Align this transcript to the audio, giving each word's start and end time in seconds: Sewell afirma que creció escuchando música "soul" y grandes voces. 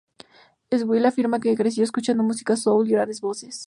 Sewell 0.71 1.05
afirma 1.05 1.39
que 1.39 1.55
creció 1.55 1.83
escuchando 1.83 2.23
música 2.23 2.57
"soul" 2.57 2.89
y 2.89 2.93
grandes 2.93 3.21
voces. 3.21 3.53